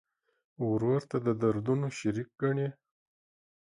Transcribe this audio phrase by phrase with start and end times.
[0.69, 2.67] ورور ته د دردونو شریک ګڼې.